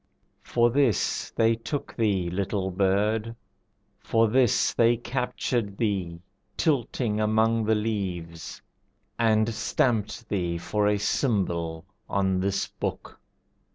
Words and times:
For 0.41 0.71
this 0.71 1.29
they 1.29 1.53
took 1.55 1.95
thee, 1.95 2.27
little 2.31 2.71
bird, 2.71 3.35
for 3.99 4.27
this 4.27 4.73
They 4.73 4.97
captured 4.97 5.77
thee, 5.77 6.19
tilting 6.57 7.19
among 7.19 7.65
the 7.65 7.75
leaves, 7.75 8.63
And 9.19 9.53
stamped 9.53 10.27
thee 10.27 10.57
for 10.57 10.87
a 10.87 10.97
symbol 10.97 11.85
on 12.09 12.39
this 12.39 12.65
book. 12.67 13.19